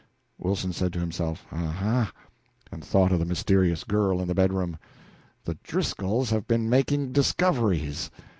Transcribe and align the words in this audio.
Wilson 0.39 0.73
said 0.73 0.91
to 0.93 0.99
himself, 0.99 1.45
"Aha!" 1.51 2.11
and 2.71 2.83
thought 2.83 3.11
of 3.11 3.19
the 3.19 3.23
mysterious 3.25 3.83
girl 3.83 4.19
in 4.19 4.27
the 4.27 4.33
bedroom. 4.33 4.79
"The 5.43 5.59
Driscolls 5.63 6.31
have 6.31 6.47
been 6.47 6.67
making 6.67 7.11
discoveries!" 7.11 8.09